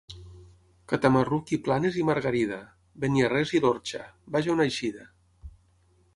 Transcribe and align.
Catamarruc 0.93 1.53
i 1.57 1.59
Planes 1.67 1.99
i 2.03 2.05
Margarida; 2.11 2.57
Beniarrés 3.05 3.55
i 3.59 3.63
l'Orxa, 3.67 4.01
vaja 4.37 4.55
una 4.57 4.69
eixida. 4.71 5.07